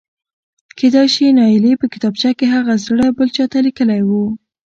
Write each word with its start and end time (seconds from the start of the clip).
کېدای 0.77 1.07
شي 1.15 1.27
نايلې 1.37 1.73
په 1.81 1.85
کتابچه 1.93 2.31
کې 2.37 2.45
هغه 2.55 2.73
زړه 2.85 3.05
بل 3.17 3.27
چاته 3.35 3.57
لیکلی 3.65 4.01
و.؟؟ 4.07 4.11